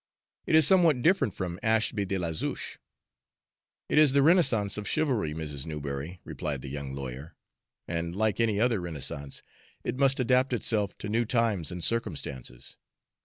[0.47, 2.79] "It is somewhat different from Ashby de la Zouch."
[3.87, 5.67] "It is the renaissance of chivalry, Mrs.
[5.67, 7.35] Newberry," replied the young lawyer,
[7.87, 9.43] "and, like any other renaissance,
[9.83, 12.77] it must adapt itself to new times and circumstances.